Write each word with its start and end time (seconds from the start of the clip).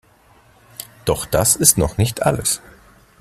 Doch 1.05 1.27
das 1.27 1.55
ist 1.55 1.77
noch 1.77 1.99
nicht 1.99 2.23
alles. 2.23 2.59